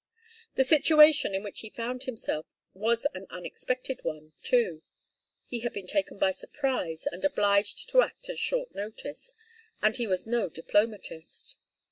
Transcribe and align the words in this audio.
The 0.55 0.63
situation 0.63 1.35
in 1.35 1.43
which 1.43 1.59
he 1.59 1.69
found 1.69 2.05
himself 2.05 2.47
was 2.73 3.05
an 3.13 3.27
unexpected 3.29 4.03
one, 4.03 4.33
too. 4.41 4.81
He 5.45 5.59
had 5.59 5.73
been 5.73 5.85
taken 5.85 6.17
by 6.17 6.31
surprise 6.31 7.05
and 7.11 7.23
obliged 7.23 7.87
to 7.89 8.01
act 8.01 8.27
at 8.27 8.39
short 8.39 8.73
notice, 8.73 9.35
and 9.79 9.95
he 9.95 10.07
was 10.07 10.25
no 10.25 10.49
diplomatist. 10.49 11.55